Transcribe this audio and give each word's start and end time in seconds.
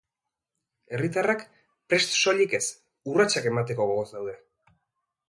Herritarrak 0.97 1.43
prest 1.93 2.17
soilik 2.21 2.57
ez, 2.59 2.63
urratsak 3.13 3.47
emateko 3.51 3.87
gogoz 3.93 4.09
daude. 4.17 4.35